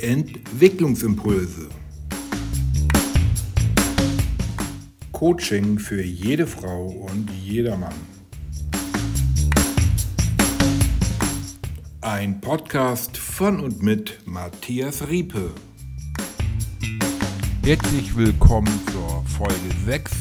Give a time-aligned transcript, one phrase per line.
[0.00, 1.68] Entwicklungsimpulse.
[5.10, 7.94] Coaching für jede Frau und jedermann.
[12.00, 15.50] Ein Podcast von und mit Matthias Riepe.
[17.64, 20.12] Herzlich willkommen zur Folge 6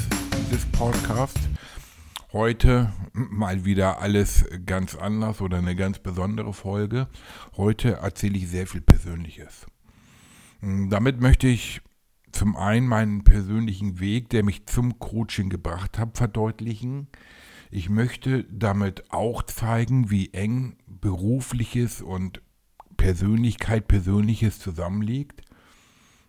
[0.49, 1.41] dieses Podcasts.
[2.33, 7.07] Heute mal wieder alles ganz anders oder eine ganz besondere Folge.
[7.55, 9.65] Heute erzähle ich sehr viel Persönliches.
[10.59, 11.81] Hm, damit möchte ich
[12.31, 17.07] zum einen meinen persönlichen Weg, der mich zum Coaching gebracht hat, verdeutlichen.
[17.71, 22.41] Ich möchte damit auch zeigen, wie eng berufliches und
[22.95, 25.41] Persönlichkeit, Persönliches zusammenliegt.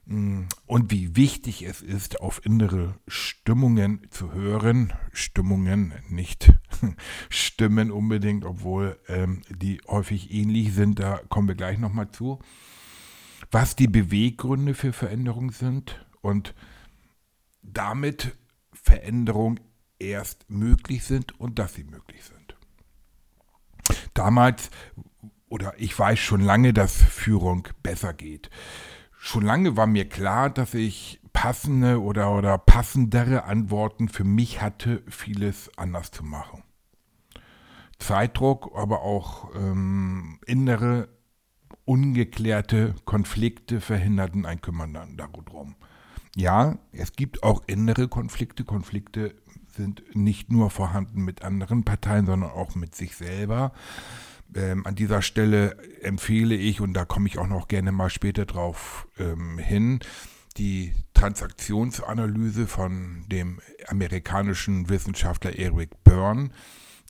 [0.07, 4.95] Mm, und wie wichtig es ist, auf innere Stimmungen zu hören.
[5.13, 6.53] Stimmungen, nicht
[7.29, 12.39] Stimmen unbedingt, obwohl ähm, die häufig ähnlich sind, da kommen wir gleich nochmal zu.
[13.51, 16.55] Was die Beweggründe für Veränderung sind und
[17.63, 18.37] damit
[18.73, 19.61] Veränderung
[19.99, 22.57] erst möglich sind und dass sie möglich sind.
[24.15, 24.71] Damals,
[25.49, 28.51] oder ich weiß schon lange, dass Führung besser geht
[29.19, 35.03] schon lange war mir klar, dass ich passende oder, oder passendere Antworten für mich hatte,
[35.09, 36.63] vieles anders zu machen.
[37.99, 41.09] Zeitdruck, aber auch ähm, innere,
[41.85, 45.77] ungeklärte Konflikte verhinderten ein Kümmern darum.
[46.37, 48.65] Ja, es gibt auch innere Konflikte.
[48.65, 49.35] Konflikte
[49.75, 53.73] sind nicht nur vorhanden mit anderen Parteien, sondern auch mit sich selber.
[54.55, 58.47] Ähm, an dieser Stelle empfehle ich, und da komme ich auch noch gerne mal später
[58.47, 60.01] drauf ähm, hin,
[60.57, 66.51] die Transaktionsanalyse von dem amerikanischen Wissenschaftler Eric Byrne,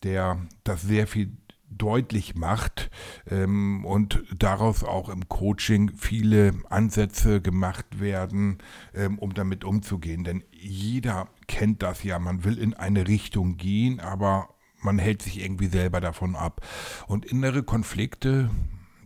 [0.03, 1.33] der das sehr viel
[1.71, 2.91] deutlich macht
[3.31, 8.59] ähm, und daraus auch im Coaching viele Ansätze gemacht werden,
[8.95, 10.25] ähm, um damit umzugehen.
[10.25, 15.41] Denn jeder kennt das ja, man will in eine Richtung gehen, aber man hält sich
[15.43, 16.61] irgendwie selber davon ab.
[17.07, 18.51] Und innere Konflikte,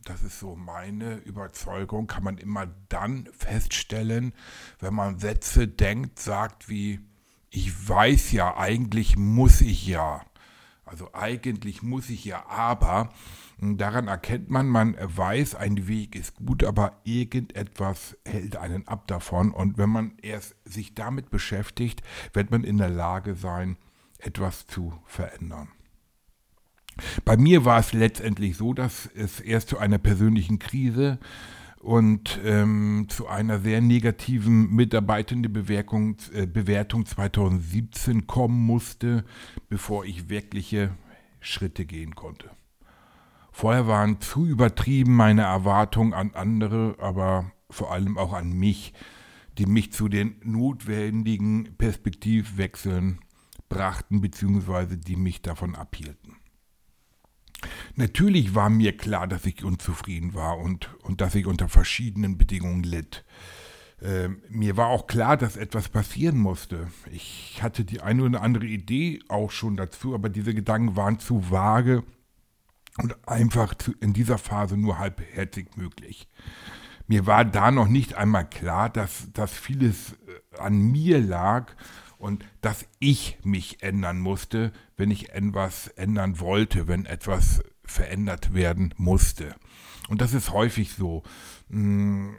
[0.04, 4.34] das ist so meine Überzeugung, kann man immer dann feststellen,
[4.80, 7.00] wenn man Sätze denkt, sagt wie,
[7.50, 10.22] ich weiß ja, eigentlich muss ich ja.
[10.92, 13.08] Also eigentlich muss ich ja, aber
[13.58, 19.52] daran erkennt man, man weiß, ein Weg ist gut, aber irgendetwas hält einen ab davon.
[19.52, 22.02] Und wenn man erst sich damit beschäftigt,
[22.34, 23.78] wird man in der Lage sein,
[24.18, 25.68] etwas zu verändern.
[27.24, 31.18] Bei mir war es letztendlich so, dass es erst zu einer persönlichen Krise
[31.82, 39.24] und ähm, zu einer sehr negativen Mitarbeitendenbewertung äh, Bewertung 2017 kommen musste,
[39.68, 40.92] bevor ich wirkliche
[41.40, 42.50] Schritte gehen konnte.
[43.50, 48.94] Vorher waren zu übertrieben meine Erwartungen an andere, aber vor allem auch an mich,
[49.58, 53.18] die mich zu den notwendigen Perspektivwechseln
[53.68, 56.36] brachten, beziehungsweise die mich davon abhielten.
[57.96, 62.82] Natürlich war mir klar, dass ich unzufrieden war und, und dass ich unter verschiedenen Bedingungen
[62.82, 63.24] litt.
[64.00, 66.88] Äh, mir war auch klar, dass etwas passieren musste.
[67.10, 71.50] Ich hatte die eine oder andere Idee auch schon dazu, aber diese Gedanken waren zu
[71.50, 72.02] vage
[72.98, 76.28] und einfach zu, in dieser Phase nur halbherzig möglich.
[77.06, 81.72] Mir war da noch nicht einmal klar, dass, dass vieles äh, an mir lag
[82.22, 88.94] und dass ich mich ändern musste, wenn ich etwas ändern wollte, wenn etwas verändert werden
[88.96, 89.56] musste.
[90.08, 91.24] Und das ist häufig so.
[91.68, 92.34] Mm,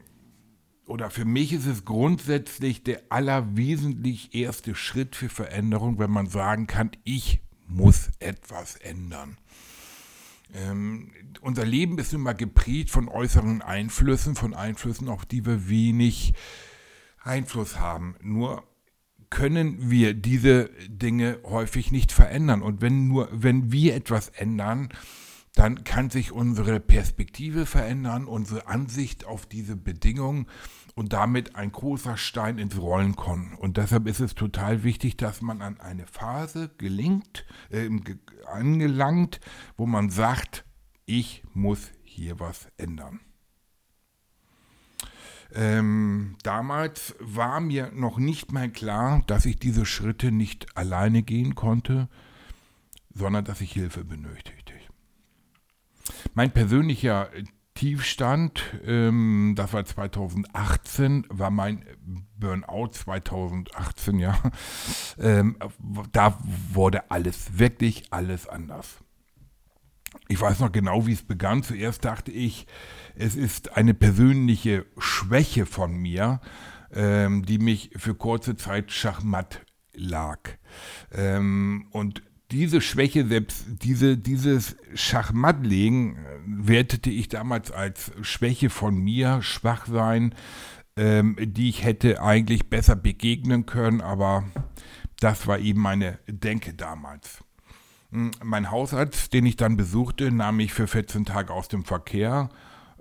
[0.86, 6.66] oder für mich ist es grundsätzlich der allerwesentlich erste Schritt für Veränderung, wenn man sagen
[6.66, 9.38] kann, ich muss etwas ändern.
[10.54, 11.12] Ähm,
[11.42, 16.36] unser Leben ist immer geprägt von äußeren Einflüssen, von Einflüssen, auf die wir wenig
[17.22, 18.16] Einfluss haben.
[18.22, 18.64] Nur
[19.34, 22.62] können wir diese Dinge häufig nicht verändern.
[22.62, 24.90] Und wenn nur, wenn wir etwas ändern,
[25.56, 30.46] dann kann sich unsere Perspektive verändern, unsere Ansicht auf diese Bedingungen
[30.94, 33.56] und damit ein großer Stein ins Rollen kommen.
[33.56, 37.90] Und deshalb ist es total wichtig, dass man an eine Phase gelingt, äh,
[38.46, 39.40] angelangt,
[39.78, 40.64] wo man sagt,
[41.08, 43.20] ich muss hier was ändern.
[45.56, 51.56] Ähm, damals war mir noch nicht mal klar, dass ich diese Schritte nicht alleine gehen
[51.56, 52.10] konnte,
[53.14, 54.74] sondern dass ich Hilfe benötigte.
[56.34, 57.30] Mein persönlicher
[57.76, 61.84] Tiefstand, ähm, das war 2018, war mein
[62.38, 64.38] Burnout 2018, ja.
[65.20, 65.58] Ähm,
[66.12, 66.38] da
[66.72, 69.04] wurde alles, wirklich alles anders.
[70.28, 71.64] Ich weiß noch genau, wie es begann.
[71.64, 72.66] Zuerst dachte ich,
[73.16, 76.42] es ist eine persönliche Schwäche von mir,
[76.94, 79.62] ähm, die mich für kurze Zeit schachmatt
[79.94, 80.40] lag.
[81.12, 88.96] Ähm, und diese Schwäche, selbst diese, dieses Schachmattlegen, äh, wertete ich damals als Schwäche von
[88.96, 90.36] mir, Schwachsein,
[90.96, 94.46] ähm, die ich hätte eigentlich besser begegnen können, aber
[95.20, 97.44] das war eben meine Denke damals.
[98.14, 102.50] Hm, mein Hausarzt, den ich dann besuchte, nahm mich für 14 Tage aus dem Verkehr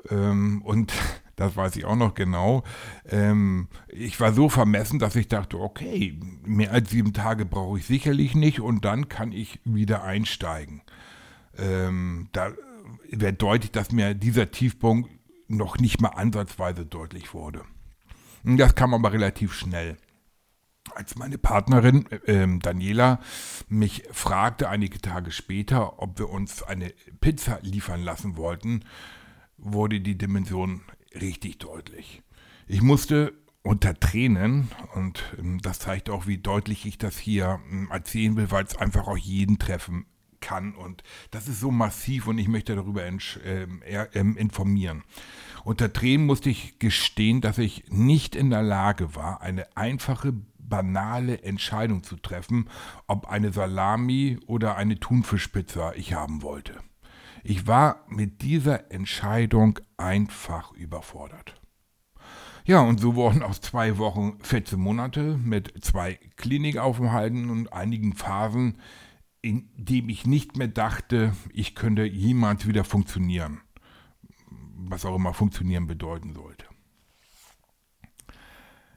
[0.09, 0.93] ähm, und
[1.37, 2.65] das weiß ich auch noch genau.
[3.09, 7.87] Ähm, ich war so vermessen, dass ich dachte, okay, mehr als sieben Tage brauche ich
[7.87, 10.81] sicherlich nicht und dann kann ich wieder einsteigen.
[11.59, 12.53] Ähm, da
[13.11, 15.11] wird deutlich, dass mir dieser Tiefpunkt
[15.47, 17.63] noch nicht mal ansatzweise deutlich wurde.
[18.45, 19.99] Das kam aber relativ schnell.
[20.95, 23.21] Als meine Partnerin äh, Daniela
[23.69, 28.85] mich fragte einige Tage später, ob wir uns eine Pizza liefern lassen wollten,
[29.57, 30.83] wurde die Dimension
[31.15, 32.23] richtig deutlich.
[32.67, 33.33] Ich musste
[33.63, 38.51] unter Tränen, und ähm, das zeigt auch, wie deutlich ich das hier ähm, erzählen will,
[38.51, 40.07] weil es einfach auch jeden treffen
[40.43, 40.75] kann.
[40.75, 43.19] Und das ist so massiv und ich möchte darüber ähm,
[44.13, 45.05] ähm, informieren.
[45.65, 51.43] Unter Tränen musste ich gestehen, dass ich nicht in der Lage war, eine einfache, banale
[51.43, 52.69] Entscheidung zu treffen,
[53.07, 56.81] ob eine Salami oder eine Thunfischpizza ich haben wollte.
[57.45, 61.61] Ich war mit dieser Entscheidung einfach überfordert.
[62.65, 68.79] Ja, und so wurden aus zwei Wochen 14 Monate mit zwei Klinikaufenthalten und einigen Phasen,
[69.43, 73.61] in denen ich nicht mehr dachte, ich könnte jemals wieder funktionieren.
[74.85, 76.67] Was auch immer funktionieren bedeuten sollte.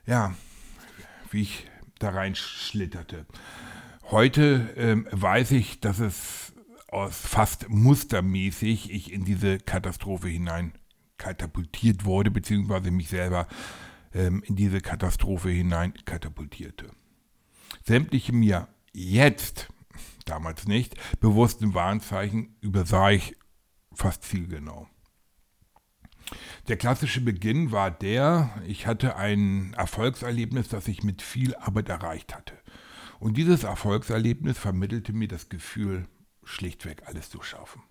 [0.06, 0.36] Ja,
[1.32, 1.68] wie ich
[2.00, 3.26] da reinschlitterte.
[4.12, 6.54] Heute ähm, weiß ich, dass es
[6.88, 10.74] aus fast mustermäßig ich in diese Katastrophe hinein
[11.18, 13.48] katapultiert wurde, beziehungsweise mich selber
[14.14, 16.92] ähm, in diese Katastrophe hinein katapultierte.
[17.84, 19.70] Sämtliche mir jetzt,
[20.26, 23.36] damals nicht, bewussten Warnzeichen übersah ich
[23.94, 24.88] fast zielgenau.
[26.68, 32.36] Der klassische Beginn war der, ich hatte ein Erfolgserlebnis, das ich mit viel Arbeit erreicht
[32.36, 32.54] hatte.
[33.20, 36.08] Und dieses Erfolgserlebnis vermittelte mir das Gefühl,
[36.44, 37.84] schlichtweg alles zu schaffen.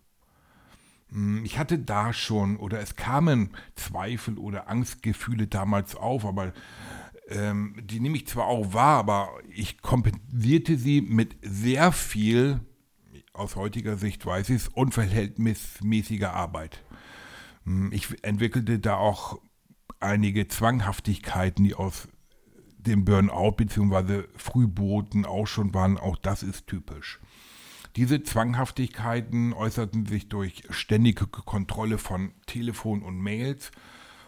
[1.11, 6.53] Hm, ich hatte da schon oder es kamen Zweifel oder Angstgefühle damals auf, aber
[7.29, 12.61] ähm, die nehme ich zwar auch wahr, aber ich kompensierte sie mit sehr viel,
[13.33, 16.85] aus heutiger Sicht weiß ich es, unverhältnismäßiger Arbeit.
[17.65, 19.41] Hm, ich entwickelte da auch
[20.01, 22.09] einige Zwanghaftigkeiten, die aus
[22.79, 24.25] dem Burnout bzw.
[24.37, 25.99] Frühboten auch schon waren.
[25.99, 27.21] Auch das ist typisch.
[27.97, 33.71] Diese Zwanghaftigkeiten äußerten sich durch ständige Kontrolle von Telefon und Mails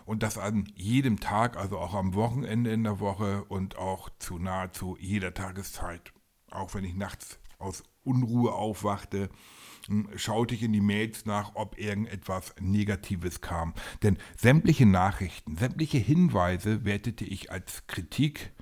[0.07, 4.39] und das an jedem Tag, also auch am Wochenende in der Woche und auch zu
[4.39, 6.13] nahezu jeder Tageszeit.
[6.51, 9.29] Auch wenn ich nachts aus Unruhe aufwachte,
[9.89, 13.75] hm, schaute ich in die Mails nach, ob irgendetwas Negatives kam.
[14.03, 18.53] Denn sämtliche Nachrichten, sämtliche Hinweise wertete ich als Kritik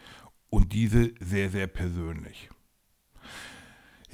[0.48, 2.48] und diese sehr, sehr persönlich.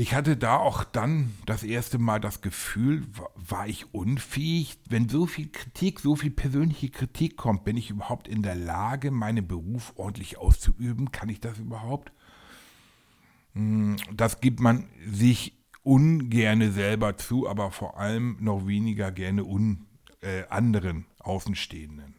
[0.01, 4.79] Ich hatte da auch dann das erste Mal das Gefühl, war ich unfähig?
[4.89, 9.11] Wenn so viel Kritik, so viel persönliche Kritik kommt, bin ich überhaupt in der Lage,
[9.11, 11.13] meinen Beruf ordentlich auszuüben?
[11.13, 12.13] Kann ich das überhaupt?
[13.53, 19.85] Hm, das gibt man sich ungerne selber zu, aber vor allem noch weniger gerne un,
[20.23, 22.15] äh, anderen Außenstehenden.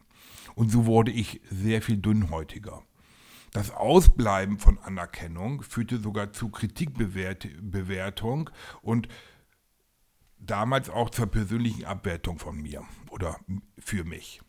[0.54, 2.84] Und so wurde ich sehr viel dünnhäutiger.
[3.52, 8.48] Das Ausbleiben von Anerkennung führte sogar zu Kritikbewertung
[8.80, 9.08] und
[10.38, 13.38] damals auch zur persönlichen Abwertung von mir oder
[13.78, 14.40] für mich.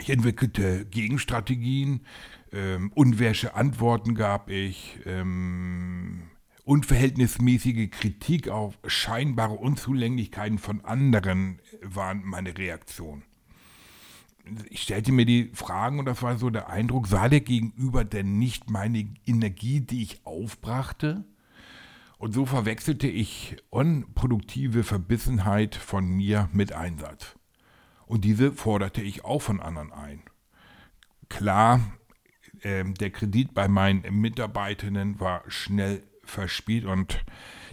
[0.00, 2.04] Ich entwickelte Gegenstrategien,
[2.50, 6.30] ähm, unwäsche Antworten gab ich, ähm,
[6.64, 13.22] unverhältnismäßige Kritik auf scheinbare Unzulänglichkeiten von anderen waren meine Reaktion
[14.70, 18.38] ich stellte mir die Fragen und das war so der Eindruck, sah der Gegenüber denn
[18.38, 21.24] nicht meine Energie, die ich aufbrachte?
[22.18, 27.36] Und so verwechselte ich unproduktive Verbissenheit von mir mit Einsatz.
[28.06, 30.22] Und diese forderte ich auch von anderen ein.
[31.28, 31.80] Klar,
[32.60, 37.24] äh, der Kredit bei meinen Mitarbeitenden war schnell verspielt und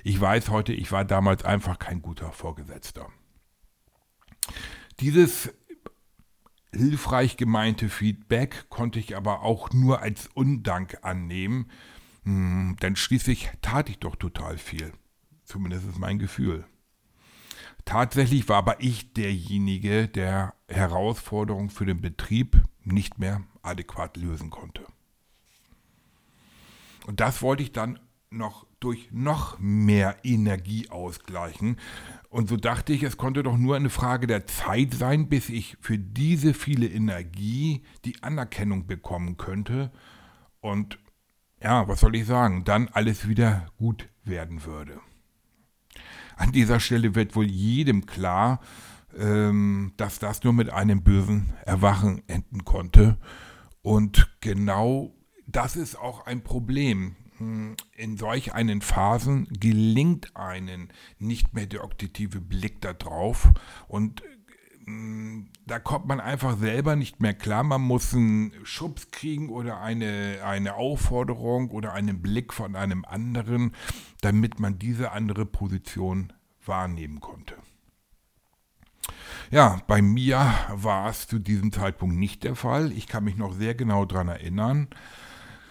[0.03, 3.09] ich weiß heute, ich war damals einfach kein guter Vorgesetzter.
[4.99, 5.53] Dieses
[6.73, 11.69] hilfreich gemeinte Feedback konnte ich aber auch nur als Undank annehmen,
[12.23, 14.93] hm, denn schließlich tat ich doch total viel.
[15.43, 16.65] Zumindest ist mein Gefühl.
[17.85, 24.85] Tatsächlich war aber ich derjenige, der Herausforderungen für den Betrieb nicht mehr adäquat lösen konnte.
[27.07, 27.99] Und das wollte ich dann
[28.29, 31.77] noch durch noch mehr Energie ausgleichen.
[32.29, 35.77] Und so dachte ich, es konnte doch nur eine Frage der Zeit sein, bis ich
[35.81, 39.91] für diese viele Energie die Anerkennung bekommen könnte.
[40.61, 40.99] Und
[41.61, 44.99] ja, was soll ich sagen, dann alles wieder gut werden würde.
[46.37, 48.61] An dieser Stelle wird wohl jedem klar,
[49.17, 53.17] ähm, dass das nur mit einem bösen Erwachen enden konnte.
[53.81, 55.15] Und genau
[55.47, 57.15] das ist auch ein Problem.
[57.39, 63.49] Hm, in solch einen Phasen gelingt einen nicht mehr der objektive Blick darauf
[63.87, 64.21] und
[64.83, 67.63] hm, da kommt man einfach selber nicht mehr klar.
[67.63, 73.73] Man muss einen Schubs kriegen oder eine, eine Aufforderung oder einen Blick von einem anderen,
[74.21, 76.33] damit man diese andere Position
[76.65, 77.55] wahrnehmen konnte.
[79.49, 82.91] Ja, bei mir war es zu diesem Zeitpunkt nicht der Fall.
[82.91, 84.89] Ich kann mich noch sehr genau daran erinnern.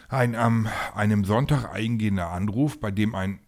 [0.08, 3.40] Ein am einem Sonntag eingehender Anruf, bei dem ein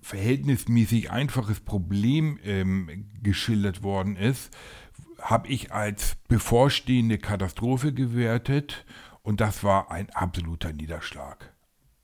[0.00, 4.56] verhältnismäßig einfaches Problem ähm, geschildert worden ist,
[5.20, 8.86] habe ich als bevorstehende Katastrophe gewertet
[9.22, 11.52] und das war ein absoluter Niederschlag.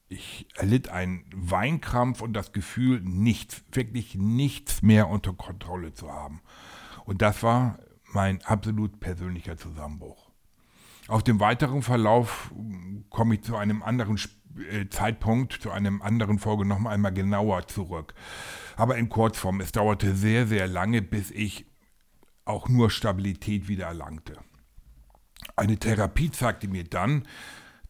[0.08, 6.42] Ich erlitt einen Weinkrampf und das Gefühl, nichts, wirklich nichts mehr unter Kontrolle zu haben.
[7.04, 7.78] Und das war
[8.12, 10.31] mein absolut persönlicher Zusammenbruch.
[11.12, 12.54] Auf dem weiteren Verlauf
[13.10, 14.18] komme ich zu einem anderen
[14.70, 18.14] äh, Zeitpunkt, zu einem anderen Folge noch einmal genauer zurück.
[18.76, 21.66] Aber in Kurzform, es dauerte sehr, sehr lange, bis ich
[22.46, 24.38] auch nur Stabilität wieder erlangte.
[25.54, 27.28] Eine Therapie zeigte mir dann,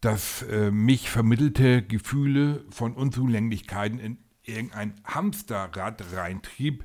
[0.01, 6.85] dass äh, mich vermittelte Gefühle von Unzulänglichkeiten in irgendein Hamsterrad reintrieb,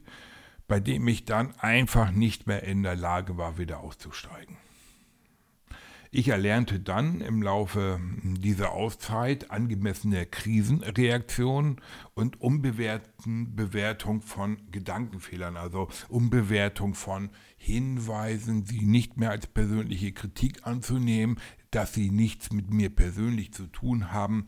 [0.68, 4.58] bei dem ich dann einfach nicht mehr in der Lage war, wieder auszusteigen.
[6.12, 11.82] Ich erlernte dann im Laufe dieser Auszeit angemessene Krisenreaktion
[12.14, 21.40] und Umbewertung von Gedankenfehlern, also Umbewertung von Hinweisen, sie nicht mehr als persönliche Kritik anzunehmen,
[21.72, 24.48] dass sie nichts mit mir persönlich zu tun haben,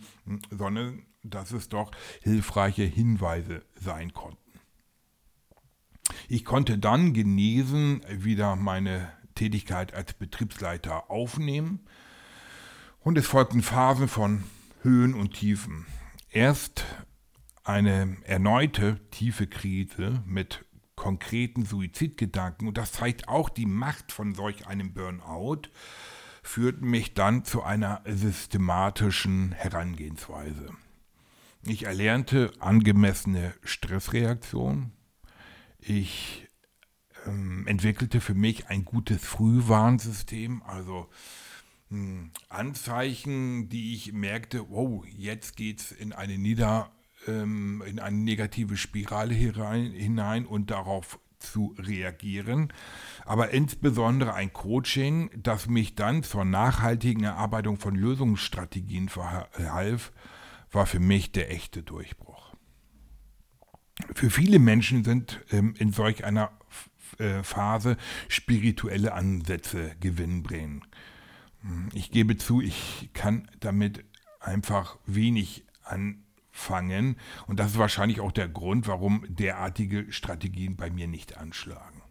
[0.49, 4.37] sondern dass es doch hilfreiche Hinweise sein konnten.
[6.27, 11.79] Ich konnte dann genesen wieder meine Tätigkeit als Betriebsleiter aufnehmen
[12.99, 14.43] und es folgten Phasen von
[14.81, 15.85] Höhen und Tiefen.
[16.29, 16.83] Erst
[17.63, 20.65] eine erneute tiefe Krise mit
[20.97, 25.69] konkreten Suizidgedanken und das zeigt auch die Macht von solch einem Burnout,
[26.43, 30.73] führten mich dann zu einer systematischen Herangehensweise.
[31.65, 34.91] Ich erlernte angemessene Stressreaktion.
[35.79, 36.48] Ich
[37.29, 41.07] ähm, entwickelte für mich ein gutes Frühwarnsystem, also
[41.89, 46.91] mh, hm, Anzeichen, die ich merkte, wow, jetzt geht es in eine Nieder,
[47.27, 52.73] ähm, in eine negative Spirale hinein, hinein und darauf zu reagieren,
[53.25, 60.11] aber insbesondere ein Coaching, das mich dann zur nachhaltigen Erarbeitung von Lösungsstrategien verhalf,
[60.71, 62.53] war für mich der echte Durchbruch.
[64.13, 66.58] Für viele Menschen sind ähm, in solch einer
[67.43, 67.97] Phase
[68.27, 70.83] spirituelle Ansätze gewinnbringen.
[71.93, 74.05] Ich gebe zu, ich kann damit
[74.39, 81.07] einfach wenig anfangen und das ist wahrscheinlich auch der Grund, warum derartige Strategien bei mir
[81.07, 82.01] nicht anschlagen.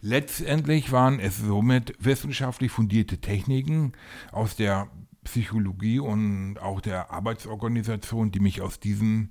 [0.00, 3.92] Letztendlich waren es somit wissenschaftlich fundierte Techniken
[4.32, 4.90] aus der
[5.24, 9.30] Psychologie und auch der Arbeitsorganisation, die mich aus diesem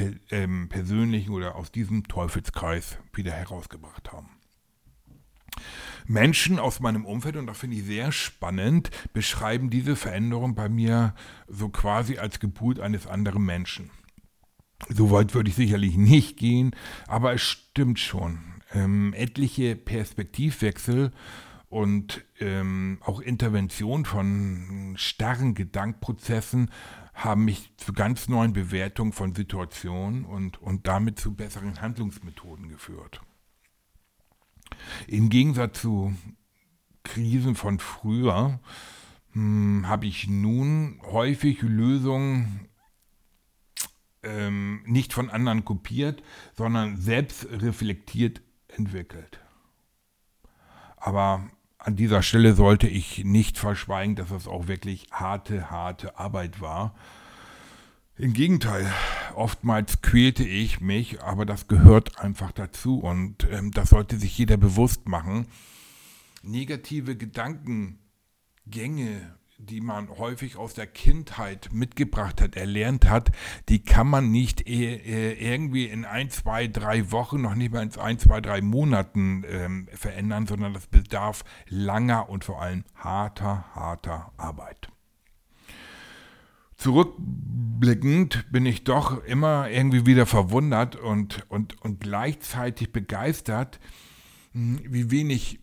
[0.00, 4.30] per, ähm, persönlichen oder aus diesem Teufelskreis wieder herausgebracht haben.
[6.06, 11.14] Menschen aus meinem Umfeld, und das finde ich sehr spannend, beschreiben diese Veränderung bei mir
[11.46, 13.90] so quasi als Geburt eines anderen Menschen.
[14.88, 16.74] So weit würde ich sicherlich nicht gehen,
[17.06, 18.38] aber es stimmt schon.
[18.72, 21.12] Ähm, etliche Perspektivwechsel
[21.68, 26.70] und ähm, auch Intervention von starren Gedankprozessen
[27.24, 33.20] haben mich zu ganz neuen Bewertungen von Situationen und, und damit zu besseren Handlungsmethoden geführt.
[35.06, 36.14] Im Gegensatz zu
[37.02, 38.60] Krisen von früher
[39.32, 42.68] hm, habe ich nun häufig Lösungen
[44.22, 46.22] ähm, nicht von anderen kopiert,
[46.54, 49.40] sondern selbst reflektiert entwickelt.
[50.96, 51.50] Aber
[51.82, 56.94] an dieser Stelle sollte ich nicht verschweigen, dass es auch wirklich harte, harte Arbeit war.
[58.16, 58.86] Im Gegenteil,
[59.34, 64.58] oftmals quälte ich mich, aber das gehört einfach dazu und ähm, das sollte sich jeder
[64.58, 65.46] bewusst machen.
[66.42, 67.96] Negative Gedankengänge
[69.66, 73.30] die man häufig aus der Kindheit mitgebracht hat, erlernt hat,
[73.68, 77.94] die kann man nicht äh, irgendwie in ein, zwei, drei Wochen, noch nicht mal in
[77.98, 84.32] ein, zwei, drei Monaten ähm, verändern, sondern das bedarf langer und vor allem harter, harter
[84.36, 84.88] Arbeit.
[86.76, 93.78] Zurückblickend bin ich doch immer irgendwie wieder verwundert und, und, und gleichzeitig begeistert,
[94.52, 95.60] hm, wie wenig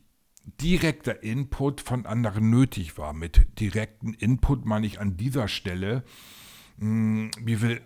[0.62, 3.13] direkter Input von anderen nötig war.
[3.13, 6.04] Mit direkten Input meine ich an dieser Stelle,
[6.80, 7.82] hm, wie viel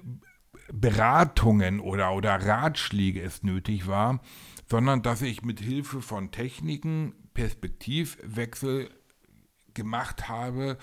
[0.71, 4.21] Beratungen oder, oder Ratschläge es nötig war,
[4.69, 8.89] sondern dass ich mit Hilfe von Techniken Perspektivwechsel
[9.73, 10.77] gemacht habe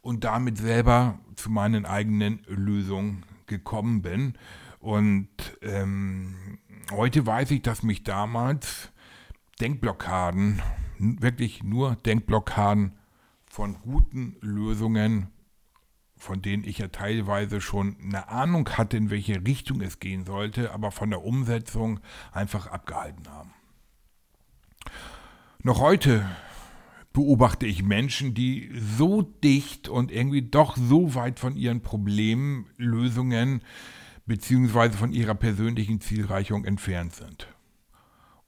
[0.00, 4.34] und damit selber zu meinen eigenen Lösungen gekommen bin.
[4.80, 5.28] Und
[5.62, 6.58] ähm,
[6.90, 8.90] heute weiß ich, dass mich damals
[9.60, 10.60] Denkblockaden
[11.02, 12.92] wirklich nur Denkblockaden
[13.50, 15.28] von guten Lösungen,
[16.16, 20.72] von denen ich ja teilweise schon eine Ahnung hatte, in welche Richtung es gehen sollte,
[20.72, 23.52] aber von der Umsetzung einfach abgehalten haben.
[25.62, 26.28] Noch heute
[27.12, 33.62] beobachte ich Menschen, die so dicht und irgendwie doch so weit von ihren Problemen, Lösungen
[34.24, 37.48] beziehungsweise von ihrer persönlichen Zielreichung entfernt sind.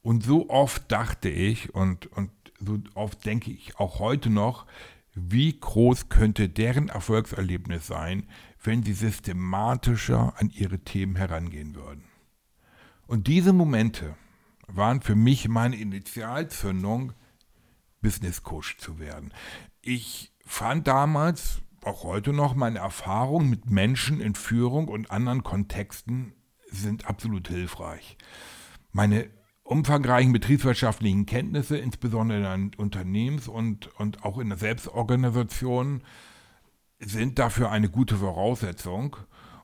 [0.02, 2.30] Und so oft dachte ich und, und
[2.66, 4.66] so oft denke ich auch heute noch,
[5.14, 8.26] wie groß könnte deren Erfolgserlebnis sein,
[8.62, 12.04] wenn sie systematischer an ihre Themen herangehen würden.
[13.06, 14.16] Und diese Momente
[14.66, 17.12] waren für mich meine Initialzündung,
[18.00, 19.33] Business Coach zu werden.
[19.83, 26.33] Ich fand damals, auch heute noch, meine Erfahrungen mit Menschen in Führung und anderen Kontexten
[26.71, 28.16] sind absolut hilfreich.
[28.92, 29.28] Meine
[29.64, 36.03] umfangreichen betriebswirtschaftlichen Kenntnisse, insbesondere in Unternehmens- und, und auch in der Selbstorganisation,
[37.00, 39.16] sind dafür eine gute Voraussetzung.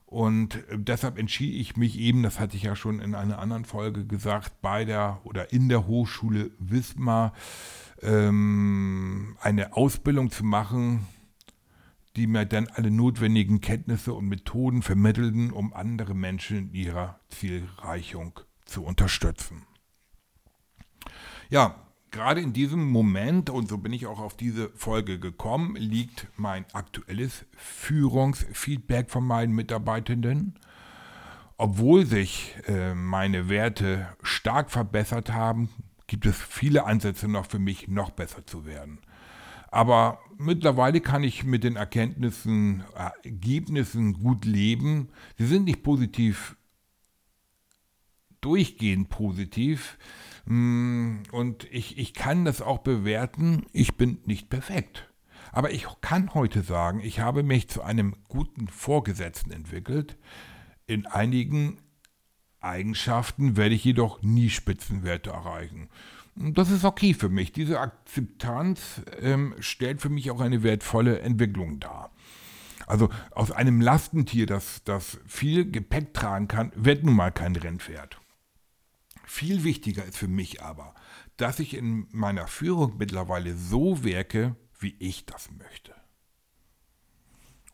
[0.05, 4.05] Und deshalb entschied ich mich eben, das hatte ich ja schon in einer anderen Folge
[4.05, 7.33] gesagt, bei der oder in der Hochschule Wismar
[8.01, 11.07] ähm, eine Ausbildung zu machen,
[12.17, 18.41] die mir dann alle notwendigen Kenntnisse und Methoden vermittelten, um andere Menschen in ihrer Zielreichung
[18.65, 19.65] zu unterstützen.
[21.51, 21.75] Ja,
[22.11, 26.65] gerade in diesem Moment, und so bin ich auch auf diese Folge gekommen, liegt mein
[26.71, 30.57] aktuelles Führungsfeedback von meinen Mitarbeitenden.
[31.57, 35.67] Obwohl sich äh, meine Werte stark verbessert haben,
[36.07, 38.99] gibt es viele Ansätze noch für mich, noch besser zu werden.
[39.71, 45.09] Aber mittlerweile kann ich mit den Erkenntnissen, Ergebnissen gut leben.
[45.37, 46.55] Sie sind nicht positiv,
[48.39, 49.97] durchgehend positiv.
[50.51, 55.09] Mm, und ich, ich kann das auch bewerten, ich bin nicht perfekt.
[55.53, 60.17] Aber ich kann heute sagen, ich habe mich zu einem guten Vorgesetzten entwickelt.
[60.87, 61.77] In einigen
[62.59, 65.87] Eigenschaften werde ich jedoch nie Spitzenwerte erreichen.
[66.35, 67.53] Das ist okay für mich.
[67.53, 72.11] Diese Akzeptanz ähm, stellt für mich auch eine wertvolle Entwicklung dar.
[72.87, 78.19] Also aus einem Lastentier, das, das viel Gepäck tragen kann, wird nun mal kein Rennpferd.
[79.25, 80.93] Viel wichtiger ist für mich aber,
[81.37, 85.93] dass ich in meiner Führung mittlerweile so wirke, wie ich das möchte.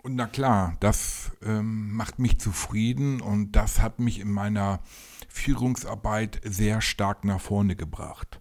[0.04, 4.80] Und na klar, das ähm, macht mich zufrieden und das hat mich in meiner
[5.28, 8.40] Führungsarbeit sehr stark nach vorne gebracht.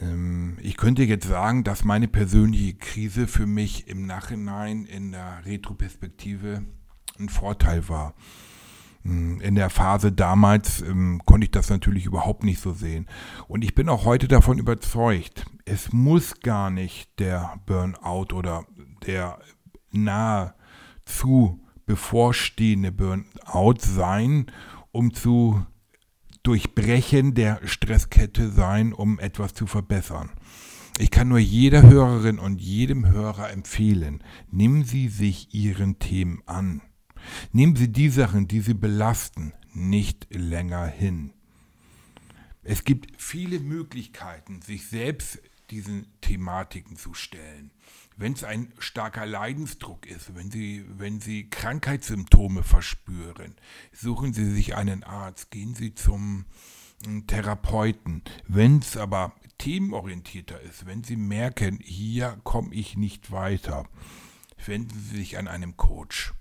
[0.00, 5.44] Ähm, ich könnte jetzt sagen, dass meine persönliche Krise für mich im Nachhinein in der
[5.44, 6.64] Retroperspektive
[7.18, 8.14] ein Vorteil war.
[9.02, 13.06] Hm, in der Phase damals ähm, konnte ich das natürlich überhaupt nicht so sehen.
[13.46, 18.66] Und ich bin auch heute davon überzeugt, es muss gar nicht der Burnout oder
[19.06, 19.38] der
[19.90, 24.46] nahezu bevorstehende Burnout sein,
[24.92, 25.64] um zu
[26.42, 30.30] durchbrechen der Stresskette sein, um etwas zu verbessern.
[30.98, 36.82] Ich kann nur jeder Hörerin und jedem Hörer empfehlen, nehmen Sie sich Ihren Themen an.
[37.52, 41.32] Nehmen Sie die Sachen, die Sie belasten, nicht länger hin.
[42.62, 47.70] Es gibt viele Möglichkeiten, sich selbst diesen Thematiken zu stellen.
[48.16, 53.54] Wenn es ein starker Leidensdruck ist, wenn Sie, wenn Sie Krankheitssymptome verspüren,
[53.92, 56.46] suchen Sie sich einen Arzt, gehen Sie zum
[57.04, 58.22] hm, Therapeuten.
[58.46, 63.86] Wenn es aber themenorientierter ist, wenn Sie merken, hier komme ich nicht weiter,
[64.64, 66.34] wenden Sie sich an einen Coach.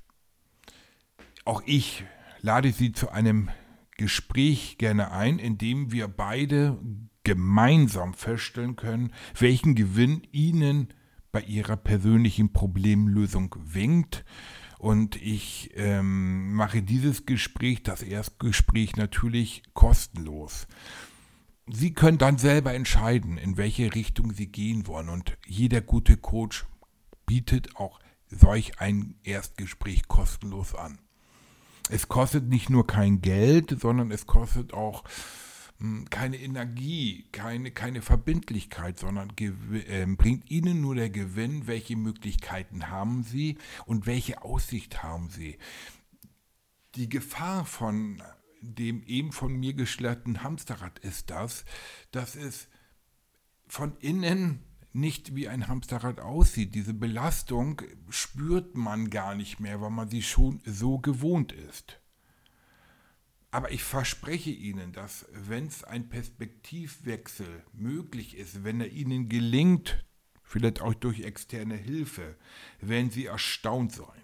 [1.47, 2.03] Auch ich
[2.41, 3.49] lade Sie zu einem
[3.97, 6.77] Gespräch gerne ein, in dem wir beide
[7.23, 10.93] gemeinsam feststellen können, welchen Gewinn Ihnen
[11.31, 14.23] bei Ihrer persönlichen Problemlösung winkt.
[14.77, 20.67] Und ich ähm, mache dieses Gespräch, das Erstgespräch natürlich kostenlos.
[21.65, 25.09] Sie können dann selber entscheiden, in welche Richtung Sie gehen wollen.
[25.09, 26.65] Und jeder gute Coach
[27.25, 30.99] bietet auch solch ein Erstgespräch kostenlos an
[31.89, 35.03] es kostet nicht nur kein Geld, sondern es kostet auch
[35.79, 42.89] hm, keine Energie, keine, keine Verbindlichkeit, sondern äh, bringt Ihnen nur der Gewinn, welche Möglichkeiten
[42.89, 45.57] haben Sie und welche Aussicht haben Sie.
[46.95, 48.21] Die Gefahr von
[48.61, 51.63] dem eben von mir geschlerten Hamsterrad ist das,
[52.11, 52.67] dass es
[53.67, 54.63] von innen
[54.97, 56.75] nicht wie ein Hamsterrad aussieht.
[56.75, 62.01] Diese Belastung spürt man gar nicht mehr, weil man sie schon so gewohnt ist.
[63.51, 70.05] Aber ich verspreche Ihnen, dass wenn es ein Perspektivwechsel möglich ist, wenn er Ihnen gelingt,
[70.43, 72.35] vielleicht auch durch externe Hilfe,
[72.81, 74.21] werden Sie erstaunt sein,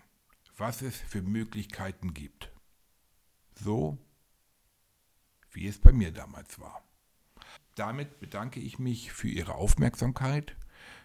[0.57, 2.51] was es für Möglichkeiten gibt.
[3.55, 3.97] So
[5.51, 6.83] wie es bei mir damals war.
[7.75, 10.55] Damit bedanke ich mich für Ihre Aufmerksamkeit,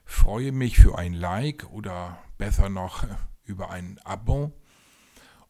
[0.04, 3.06] freue mich für ein Like oder besser noch
[3.44, 4.52] über ein Abo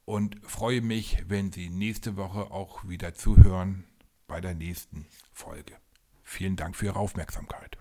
[0.04, 3.84] und freue mich, wenn Sie nächste Woche auch wieder zuhören
[4.26, 5.76] bei der nächsten Folge.
[6.22, 7.78] Vielen Dank für Ihre Aufmerksamkeit.